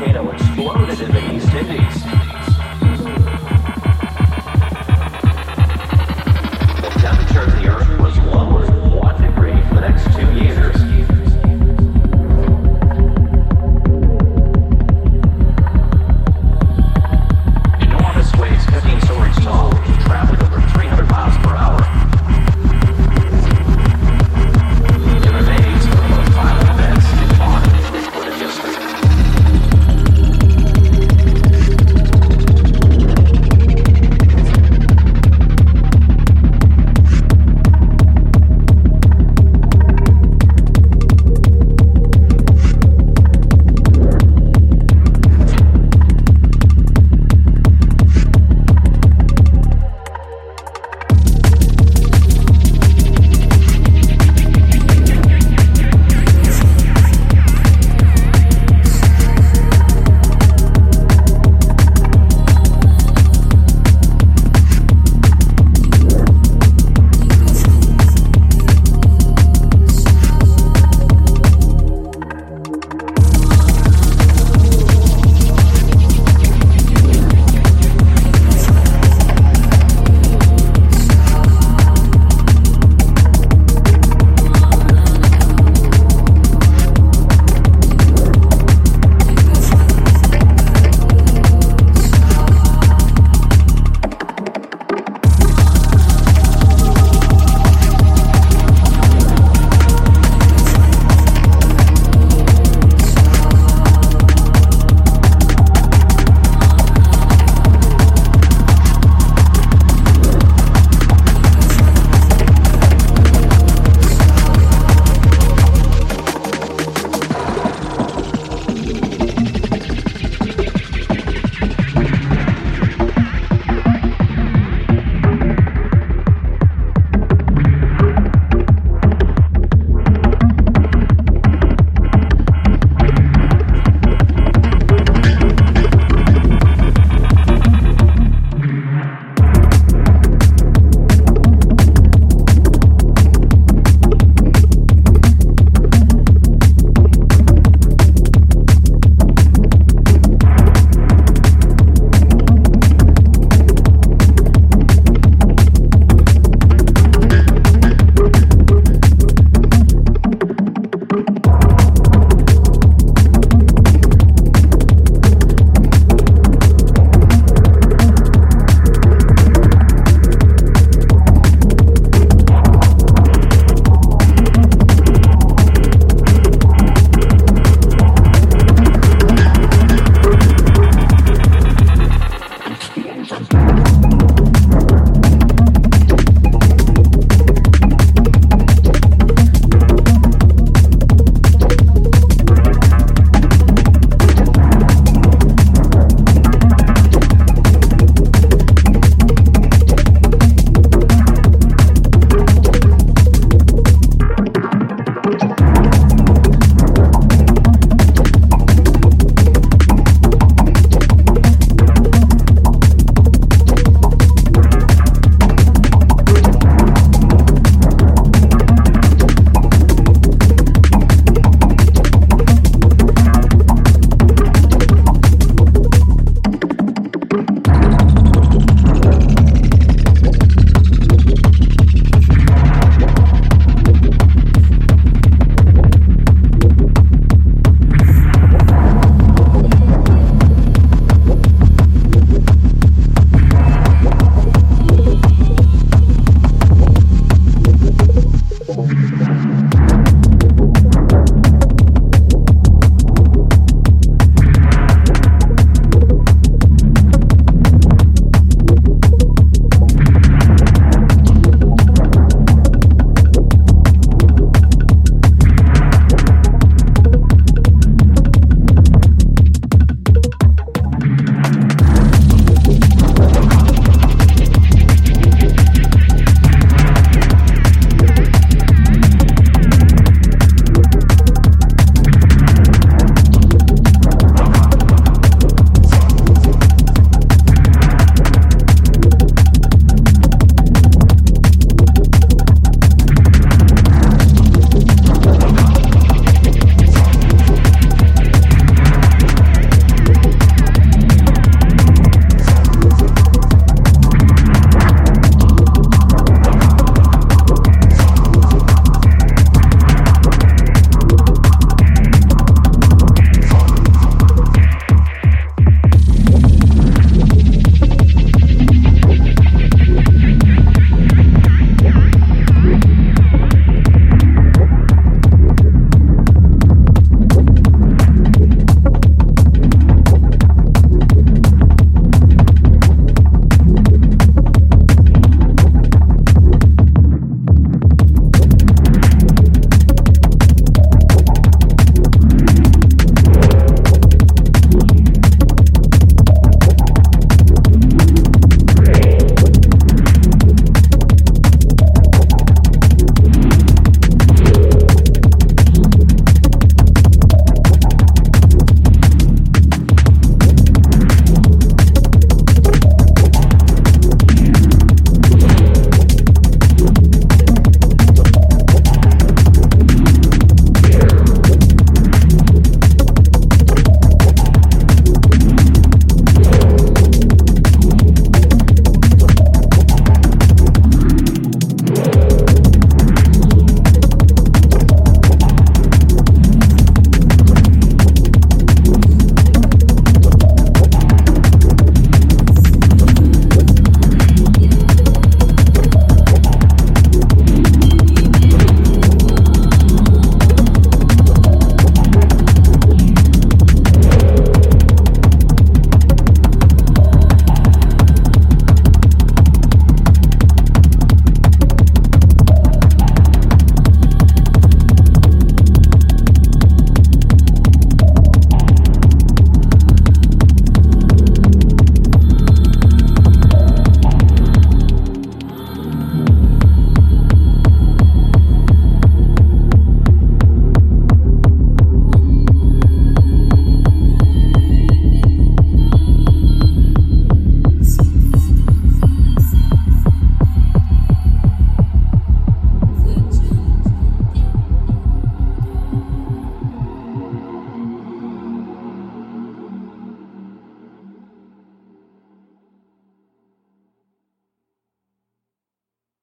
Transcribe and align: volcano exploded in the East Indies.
volcano 0.00 0.30
exploded 0.30 1.00
in 1.00 1.12
the 1.12 1.34
East 1.34 1.52
Indies. 1.52 2.19